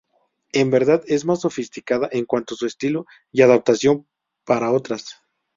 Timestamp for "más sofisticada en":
1.25-2.25